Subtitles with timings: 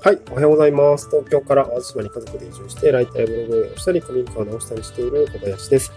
[0.00, 1.10] はい、おはようございます。
[1.10, 5.92] 東京から淡路島に家族で移住して、ライターやブログ運営をしたり、古民家を直したりしている小林です。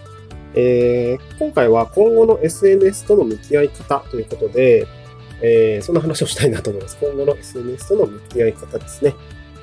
[0.54, 4.88] えー、今回は今後の SNS との向き合い方ということで、
[5.40, 6.98] えー、そんな話をしたいなと思います。
[7.00, 9.14] 今後の SNS との向き合い方ですね。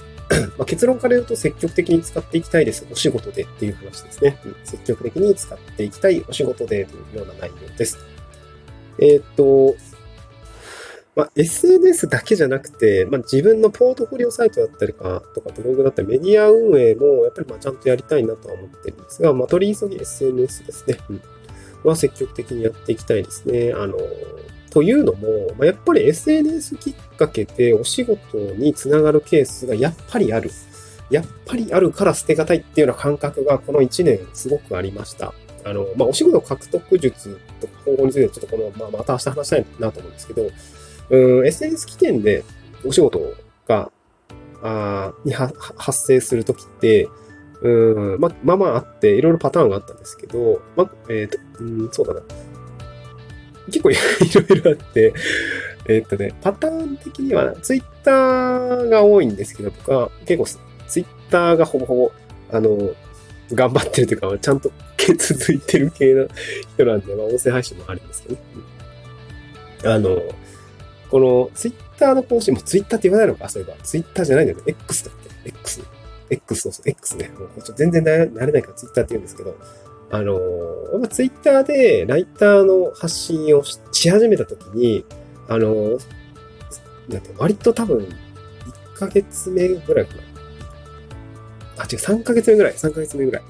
[0.58, 2.88] まあ、結論から言うと積極的に使っていきたいです。
[2.90, 4.38] お仕事でっていう話ですね。
[4.64, 7.98] 積極的に使っていきたいお仕事でというような内容です。
[9.00, 9.76] えー、っと、
[11.20, 20.98] まあ、SNS だけじゃなくて、まあ、自分のポートフォリオサイトだったりか、とかブログだったりメディア運営も、やっぱりまあちゃんとやりたいなとは思ってるんですが、まあ、取り急ぎ SNS ですね。
[21.10, 21.22] うん。
[21.84, 23.74] は積極的にやっていきたいですね。
[23.76, 23.98] あの、
[24.70, 30.50] というのも、まあ、やっぱり SNS きっかけでお仕事につながるケースがやっぱりある。
[31.10, 35.34] やっぱりあるから捨てがたいっていうような感覚がこの1年すごくありました。
[35.66, 40.50] あの、まあ、お仕事獲得術とか方法についてちょっとこの、まあ、また明日話したいなと思うんですけど、
[41.10, 42.44] うん、SNS 起点で
[42.86, 43.20] お仕事
[43.68, 43.92] が、
[44.62, 45.54] あに発
[46.06, 47.08] 生するときって、
[47.62, 52.22] うん、ま、まあまああって、いろいろパターンがあったんですけど、ま、えっ、ー、と、うん、そうだな。
[53.68, 54.02] 結構いろ
[54.56, 55.14] いろあって、
[55.88, 62.12] えっ、ー、とね、パターン的には、ツイッターが多いんですけど、僕は結構ツイッターがほぼほぼ、
[62.52, 62.92] あの、
[63.52, 64.72] 頑張ってるというか、ちゃんと
[65.18, 66.28] 続いてる系の
[66.76, 68.42] 人なんで、まあ、音声配信もあるんですけどね。
[69.86, 70.22] あの、
[71.10, 73.50] このツイッターの更新もツイッターって言わないのか？
[73.50, 73.78] そういえば。
[73.84, 74.64] ツイッターじゃないんだよね。
[74.68, 75.50] X だって。
[75.50, 75.82] X。
[76.30, 77.30] X、そうそう、X ね。
[77.30, 79.56] もうちょ全然慣れないからツイッターって言うんですけど、
[80.12, 85.06] あのー、ツイッターでライターの発信をし始めたときに、
[85.48, 86.00] あのー、
[87.10, 88.08] なんて割と多分、1
[88.96, 90.22] ヶ月目ぐらいかな。
[91.78, 92.74] あ、違う、3ヶ月目ぐらい。
[92.74, 93.44] 3ヶ月目ぐらい。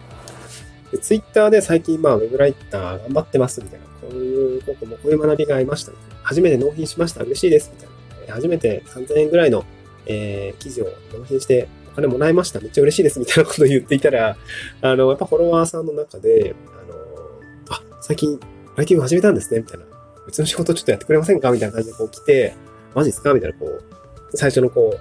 [0.91, 3.85] で、ツイッターで最近、まあ、ウェブライター頑張ってますみたいな。
[4.01, 6.18] こういう、ここもこういう学びがありましたみたいな。
[6.29, 7.23] 初めて納品しました。
[7.23, 7.71] 嬉しいです。
[7.73, 8.35] みたいな。
[8.35, 9.65] 初めて3000円ぐらいの、
[10.05, 12.59] えー、記事を納品してお金もらいました。
[12.59, 13.19] めっちゃ嬉しいです。
[13.19, 14.37] みたいなことを言っていたら、
[14.83, 18.39] あの、やっぱフォロワーさんの中で、あの、あ、最近、
[18.75, 19.61] ライティング始めたんですね。
[19.61, 19.85] みたいな。
[20.27, 21.49] うちの仕事ちょっとやってくれませんか？
[21.51, 22.53] みたいな感じでこう来て、
[22.93, 23.33] マジですか？
[23.33, 23.83] みたいな、こう、
[24.37, 24.95] 最初のこ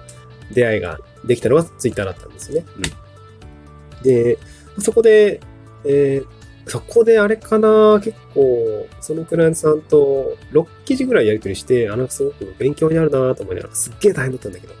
[0.51, 2.65] う、出会いができたのはツイッターだったんですよね。
[2.75, 4.03] うん。
[4.03, 4.39] で、
[4.79, 5.39] そこで、
[5.85, 6.38] えー、
[6.69, 14.73] そこであれかな、結構、そのクライアントさんと6記事ぐらいやり取りして、あの、すごく勉強になるなと思いながら、すっげえ大変だったんだけど、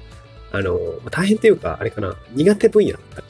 [0.51, 3.29] あの、ま、大変っていうか、あれかな、苦手分野だったかな。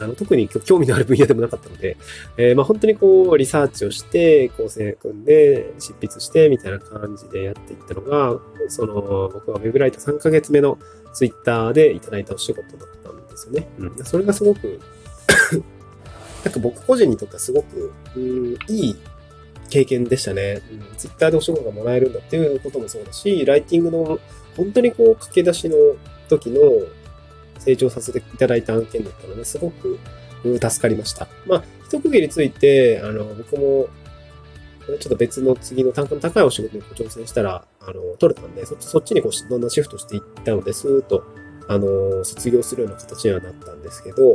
[0.00, 1.96] あの特に興味のある分野でもなかったので、
[2.36, 8.38] えー、まあ本当にこう、リサーチをして、構成組んで、執筆して、みたいな感じでやっていったのが、
[8.68, 10.78] その、僕はウェブライター3ヶ月目の
[11.14, 13.68] ツイッターでいただいたお仕事だったんですよね。
[13.78, 14.04] うん。
[14.04, 14.78] それがすごく
[16.44, 18.96] なんか僕個人にとってはすごく、うん、いい
[19.70, 20.60] 経験でしたね。
[20.70, 24.18] うん、ツイッターでお仕事がもらえるんだっていうこともそうだし、ライティングの
[24.56, 25.76] 本当にこう駆け出しの
[26.28, 26.60] 時の
[27.58, 29.98] 成長させていただいた案件だったので、すごく、
[30.42, 31.28] 助かりました。
[31.46, 33.88] まあ、一区切りついて、あの、僕も、
[34.86, 41.24] ちょっと別の次の単価の高いお仕事に挑戦したら、あの、取れたんで、そそっちにこう、どんどんシフトしていったので、スーッと、
[41.68, 44.34] あの、卒業するような形にはなったんですけど、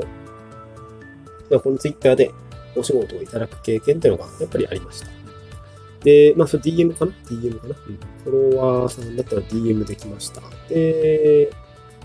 [1.50, 2.31] まあ、このツイッターで
[2.75, 5.08] お仕事をいただく経験っていうのがやっぱりありました。
[6.03, 7.75] で、まあ、それ DM かな ?DM かな？
[7.88, 8.00] うん。
[8.24, 10.41] フォロワーさんだったら DM できました。
[10.69, 11.52] で、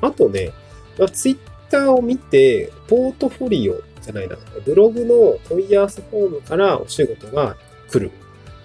[0.01, 0.53] あとね、
[0.99, 1.39] まあ、ツイッ
[1.71, 7.57] ターを見て、ポートフォリオじゃないな、ブログの問い合わせフォームからお仕事が
[7.91, 8.11] 来る。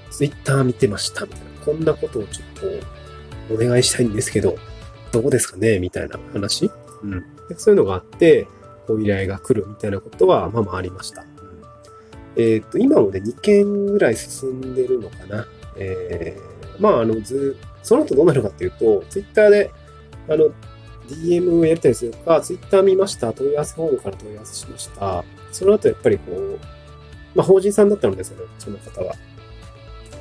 [0.10, 1.46] ツイッター見てました、みたいな。
[1.66, 4.58] こんなことをちょっとお願いしたいんですけど、
[5.12, 5.80] どうですかね？
[5.80, 6.72] みたいな話。
[7.04, 7.24] うん。
[7.58, 8.48] そういうのがあって、
[8.94, 11.26] お依頼が来るみたいなことは、まあまあありました。
[12.36, 15.48] えっ、と、今もね、2件ぐらい進んでるのかな。
[15.76, 19.72] えー、まあ、あの、ず、その後どうなるかっていうと、ツイッターで、
[20.30, 20.50] あの、
[21.08, 25.24] DM をやったりするか、ツイッター見ました、問い合わせフォームから問い合わせしました。
[25.52, 26.60] その後やっぱりこう、
[27.34, 29.16] まあ、法人さんだったので、その、その方は。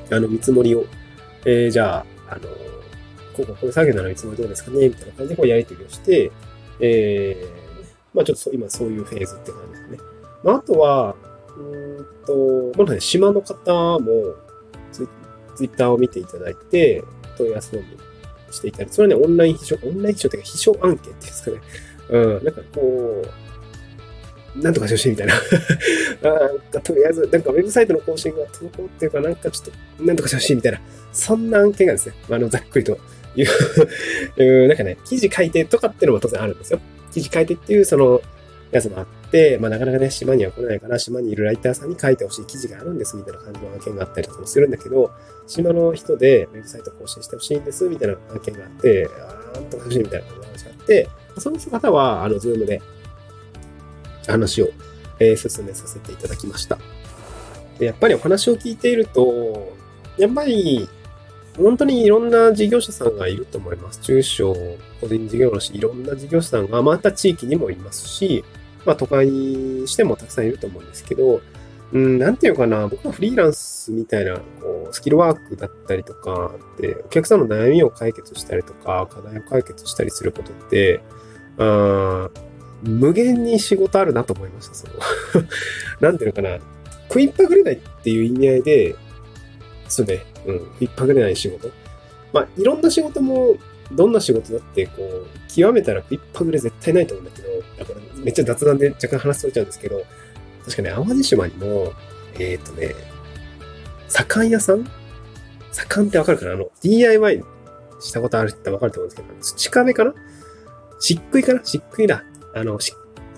[0.09, 0.85] あの、見積もりを、
[1.45, 2.41] えー、じゃあ、あの、
[3.35, 4.87] ここ、こういう作業なら見積もりどうですかね？
[4.87, 6.31] みたいな感じでこうやり取りをして、
[6.79, 7.66] えー、
[8.13, 9.97] まあちょっと今そういうフェーズって感じですね。
[10.43, 11.15] まああとは、
[11.57, 14.35] うんと、まだね、島の方も
[14.91, 15.07] ツ
[15.55, 17.03] ツイッターを見ていただいて、
[17.37, 17.81] 問い合わせを
[18.51, 21.57] していたり、それはね、オンライン秘書、オンライン秘書っていうか秘書案件っていうんですかね。
[22.09, 25.33] うん、なんかこう、なんとかしてほしいみたいな
[26.75, 26.79] あ。
[26.81, 30.81] とりあえず、なんかウェブサイトの更新が滞っていうか、なんかちょっと、なんとかしてほしいみたいな。
[31.11, 32.97] そんな案件がですね、まああの、ざっくりと
[33.35, 33.47] いう
[34.67, 36.79] なんかね、記事書いてとかっていうのも当然あるんですよ。
[37.17, 38.21] 記事書いてっていうその
[38.71, 45.11] やつもあって、まあなかなかね、島には来ないから、島にいるライターさんに書いてほしい記事があるんですみたいな感じの案件があったりとかもするんだけど、
[45.47, 49.09] 島の人でウェブサイト更新してほしいんですみたいな案件があって、
[49.53, 51.09] あーんとか欲しいみたいな感じの話があって、
[51.39, 52.81] そういう方は、あの、ズームで
[54.27, 54.69] 話を、
[55.19, 56.77] えー、進めさせていただきました。
[57.79, 59.73] でやっぱりお話を聞いていると、
[60.17, 60.87] やっぱり、
[61.57, 63.99] 本当にいろんな事業者さんがいると思います。
[64.01, 64.55] 中小、
[65.01, 68.43] 個人事業主、いろんな事業者さんが、また地域にもいますし、
[68.85, 71.41] まあ都会にしてもたくさんいると思うんですけど、
[71.93, 81.01] うん、なんていうかな、僕はフリーランスみたいな、こう、スキルワークだったりとか、で、お客さんの悩みを解決したりとか、課題を解決したりすることって、
[81.59, 82.29] あ
[82.83, 84.93] 無限に仕事あるなと思いました、その
[86.01, 86.59] なんていうのかな、
[87.07, 88.95] 食いっぱぐれないっていう意味合いで、
[89.87, 91.69] そうね、うん、食いっぱぐれない仕事。
[92.33, 93.55] まあ、いろんな仕事も、
[93.91, 97.47] どんな仕事だって、こう、極めたら食いっぱぐれ絶対ないと思うんだけど、
[97.79, 100.03] だからめっちゃ雑談で若干話しとれちゃうんですけど、
[100.65, 101.93] 確かね、淡路島にも、
[102.37, 102.93] えっ、ー、とね、
[104.09, 104.85] 左官屋さん？
[105.71, 106.53] 左官ってわかるかな？
[106.53, 107.43] あの、DIY
[108.01, 110.13] したことある人ってわかると思うんですけど、土壁かな？
[110.99, 111.61] 漆喰かな？
[111.63, 112.23] 漆喰だ。
[112.53, 112.77] あの、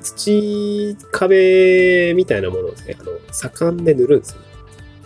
[0.02, 4.42] 土壁みたいなものをですね、あの、左官で塗るんですよ。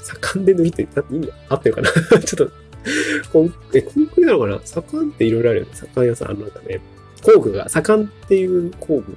[0.04, 1.90] 左官で塗るって意味合ってるかな？
[2.22, 2.52] ちょっと
[3.32, 4.60] コン、え、コンクリなのかな？
[4.64, 5.72] 左官っていろいろあるよね。
[5.74, 6.82] 左官屋さん、あの、なんかね、
[7.24, 9.16] 工具が、左官っていう工具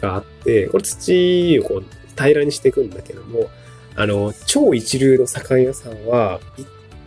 [0.00, 1.84] があって、これ土をこう
[2.16, 3.50] 平らにしていくんだけども、
[3.96, 6.40] あの、超一流の左官屋さんは、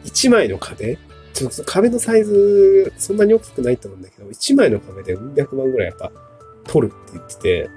[0.06, 0.98] 1枚の壁？
[1.34, 6.12] ちょっと壁のサイズ、そんなに大きくないと思うんだけど、1枚の壁でうん百万ぐらいやっぱ
[6.64, 7.70] 取るって言ってて、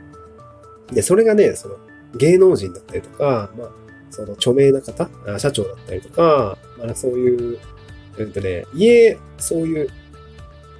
[0.92, 1.76] で、それがね、その
[2.16, 3.70] 芸能人だったりとか、まあ、
[4.10, 5.08] その著名な方、
[5.38, 7.58] 社長だったりとか、まあそういう、
[8.18, 9.88] えっとね、家、そういう、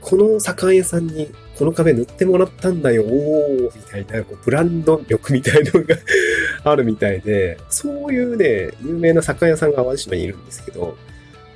[0.01, 5.97] この左官屋さんにこの壁塗ってもらったんだよ、おー、みたいな、こうブランド力みたいなのが
[6.63, 10.97] あるみたいで、そういうね、有名な酒屋さんが淡路島にいるんですけど、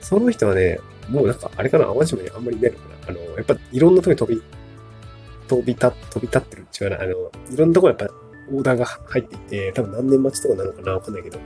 [0.01, 2.95] その人はね、もうなんか、あれかな、淡路島にあんまりいないのかな。
[3.11, 4.43] あの、やっぱいろんなとこに飛び、
[5.47, 7.01] 飛び立、飛び立ってる違うな。
[7.01, 8.09] あの、いろんなとこやっぱ
[8.51, 11.39] オーダーが入っていて、多分何年待ちとかなのかなわかんないけど、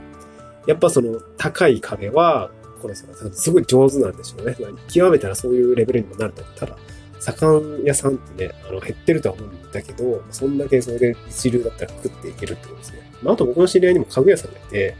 [0.67, 4.55] やっぱその高い壁は、この人がすごい上手なんでしょうね。
[4.59, 6.43] ま極めたらそういうレベルにもなると。
[6.55, 6.77] ただ、
[7.19, 13.11] 盛屋さんってね、あの減ってるとは思うんだけど、そんだけそれで一流だったら食っていけるってことですね。
[13.23, 14.95] まあ、あと僕の知り合いにも家具屋さんがいて、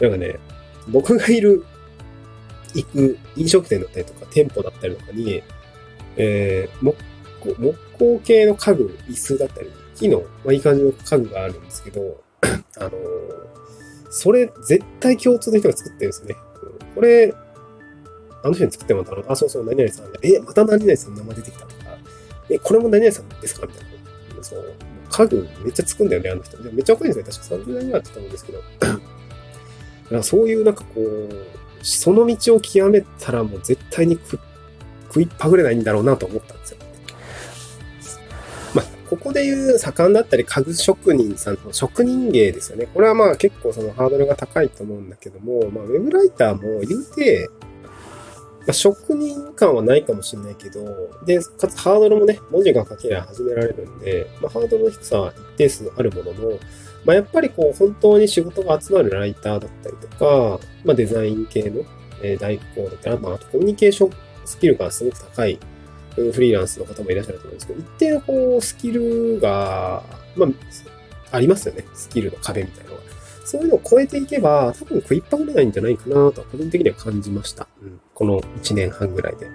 [0.00, 0.38] なんかね、
[0.88, 1.64] 僕がいる、
[2.74, 5.42] 行く飲食店だったりとか店舗だったりとかに、
[6.16, 6.96] えー、木
[7.40, 12.22] 工、木工系の家具、椅子だったり、木の、まあ、いい感じの家具があるんですけど、
[12.78, 12.92] あのー、
[14.10, 16.36] それ絶対共通の人が作ってるんですよね。
[16.94, 17.32] これ、
[18.42, 19.32] あの人に作ってもらったの？
[19.32, 21.74] あ、そうそう、何々さんえ、また何々さんの名前出てきたとか、
[22.50, 23.66] え、これも何々さんですか？
[23.66, 23.84] みたい
[24.36, 24.42] な。
[24.42, 24.74] そう、
[25.10, 26.56] 家具めっちゃ作るんだよね、あの人。
[26.62, 27.56] めっちゃ若いんですよ。
[27.56, 28.58] 確か30代ぐらいだったと思うんですけど。
[28.80, 28.98] だか
[30.10, 31.28] らそういうなんかこう、
[31.82, 34.18] その道を極めたらもう絶対に
[35.08, 36.77] 食いっぱぐれないんだろうなと思ったんですよ。
[39.08, 42.86] ここで言う盛んだったり家具職人さんの職人芸ですよね。
[42.86, 47.48] これはまあ結構そのハードルが高いと思うんだけども、まあウェブライターも言うて、
[48.68, 50.84] まあ、職人感はないかもしれないけど、
[51.24, 56.58] で、かつハードルもね、文字が書けりゃ始められるんで、まあ、ハードルの低さは一定数あるものの、
[57.06, 61.82] まあ、やっぱりこう、本当に仕事が集まるライターだったりとか、まあ、デザイン系の、
[62.22, 64.12] えー、代行だったら、まあ、あとコミュニケーション
[64.44, 65.58] スキルがすごく高い
[66.32, 70.02] フリーランスの方もいらっしゃると思うんですけど、一定のこう、スキルが、
[70.36, 70.48] まあ、
[71.30, 71.84] ありますよね。
[71.94, 73.02] スキルの壁みたいなのが。
[73.44, 77.66] そういうのを超えていけば、多分食いっぱぐれないんじゃないかなと個人的には感じました。
[77.82, 79.46] うん、この1年半ぐらいで。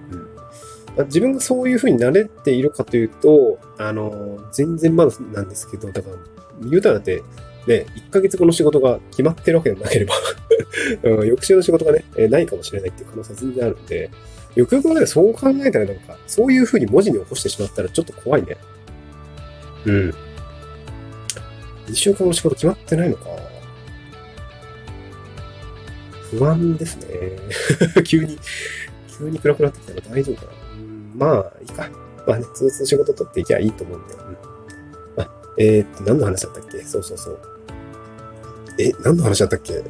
[0.98, 6.16] うん、自分がそういう風になれているかというと、あの、全然まだなんですけど、だから、
[6.70, 7.22] 言うたらって、
[7.68, 10.16] ね、1ヶ月後の仕事が決まってるわけでもなければ
[11.04, 14.10] うん、翌週の仕事がね、ないかもしれないっていう可能性は全然あるんで、
[14.56, 18.58] よくよく考えそう考えたらなんか、そういう風に文字に起こしてしまったらちょっと怖いね。
[19.86, 20.14] うん。
[21.88, 23.26] 2週間の仕事決まってないのか。
[26.32, 27.08] 不安ですね。
[28.06, 28.40] 急に、
[29.18, 30.52] 急に暗くなってきたら大丈夫かな。
[30.74, 31.90] うん、まあ、いいか。
[32.26, 34.20] まあね、つつ仕事取っていきゃいいと思うんだよ。
[34.28, 34.38] うん、
[35.18, 36.82] まあ、えー、っと、何の話だったっけ？
[36.84, 37.40] そうそうそう。
[38.80, 39.84] え、何の話だったっけ？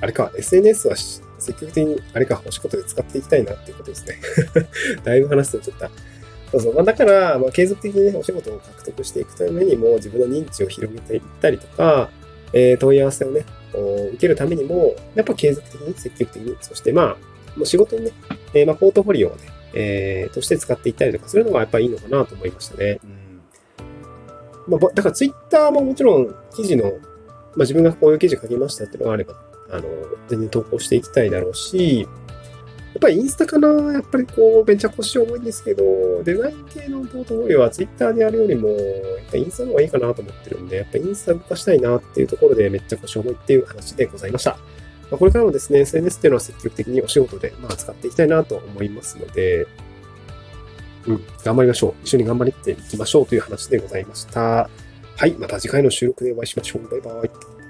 [0.00, 0.96] あれか、SNS は
[1.42, 4.18] 積極的に、あれか、お仕事で使っていきたいなっていうことですね。
[5.04, 5.86] だいぶ話すとちょっと。
[6.52, 6.74] そうそう。
[6.74, 12.10] まあ、だから、まあ、継続的にね、お仕事を獲得していくためにも、自分の認知を広げていったりとか、
[12.52, 17.16] えー、問い合わせをね、受けるためにも、やっぱ継続的に、積極的に、そしてまあ、
[17.56, 18.12] もう仕事にね、
[18.54, 19.38] えー、まあ、ポートフォリオをね、
[19.74, 23.00] えー、として使っていったりとかするのがやっぱりいいのかなと思いましたね。
[23.02, 23.40] うん。
[24.68, 26.98] まあ、だからツイッターももちろん記事の、まあ、
[27.60, 29.34] 自分がこういう記事書きましたっていうのがあれば、
[29.72, 29.82] あの、
[30.28, 35.82] 全然投稿していきたいだろうし、やっぱりインスタかなやっぱりこう、めちゃ腰重いんですけど、
[36.24, 38.78] デザイン系のポートフォリオはツイッターでやるよりも、やっ
[39.30, 44.58] ぱインスタの方がいいかなと思ってるんで、やっぱインスタ動かしたいなっていうところでめっちゃ腰重いっていう話でございました。
[45.10, 49.66] まあ、これからもですね、SNS っていうのは積極的にお仕事で、まあ、使っていきたいなと思いますので、
[51.06, 51.94] うん、頑張りましょう。
[52.04, 54.68] 一緒に頑張っていきましょうという話でございました。
[55.16, 56.88] はい、また次回の収録でお会いしましょう。
[56.88, 57.61] バイバイ。